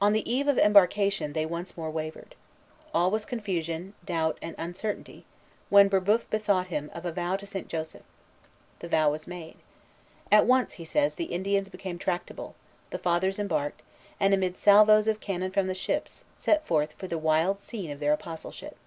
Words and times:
On 0.00 0.14
the 0.14 0.24
eve 0.26 0.48
of 0.48 0.56
embarkation, 0.56 1.34
they 1.34 1.44
once 1.44 1.76
more 1.76 1.90
wavered. 1.90 2.34
All 2.94 3.10
was 3.10 3.26
confusion, 3.26 3.92
doubt, 4.06 4.38
and 4.40 4.54
uncertainty, 4.56 5.26
when 5.68 5.90
Brébeuf 5.90 6.22
bethought 6.30 6.68
him 6.68 6.90
of 6.94 7.04
a 7.04 7.12
vow 7.12 7.36
to 7.36 7.44
St. 7.44 7.68
Joseph. 7.68 8.00
The 8.78 8.88
vow 8.88 9.10
was 9.10 9.26
made. 9.26 9.56
At 10.32 10.46
once, 10.46 10.72
he 10.80 10.86
says, 10.86 11.16
the 11.16 11.24
Indians 11.24 11.68
became 11.68 11.98
tractable; 11.98 12.54
the 12.88 12.96
Fathers 12.98 13.38
embarked, 13.38 13.82
and, 14.18 14.32
amid 14.32 14.56
salvos 14.56 15.06
of 15.06 15.20
cannon 15.20 15.50
from 15.50 15.66
the 15.66 15.74
ships, 15.74 16.24
set 16.34 16.66
forth 16.66 16.94
for 16.94 17.06
the 17.06 17.18
wild 17.18 17.60
scene 17.60 17.90
of 17.90 18.00
their 18.00 18.14
apostleship. 18.14 18.78